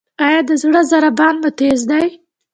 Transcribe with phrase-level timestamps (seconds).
[0.25, 2.05] ایا د زړه ضربان مو تېز دی؟